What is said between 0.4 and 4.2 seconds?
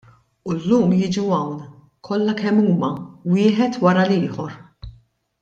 U llum jiġu hawn, kollha kemm huma, wieħed wara